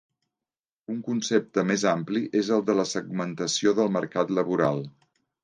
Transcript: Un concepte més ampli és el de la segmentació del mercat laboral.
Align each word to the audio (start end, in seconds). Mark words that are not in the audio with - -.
Un 0.93 1.03
concepte 1.09 1.63
més 1.71 1.83
ampli 1.91 2.21
és 2.41 2.49
el 2.57 2.65
de 2.71 2.77
la 2.79 2.87
segmentació 2.93 3.75
del 3.83 3.93
mercat 3.99 4.35
laboral. 4.41 4.83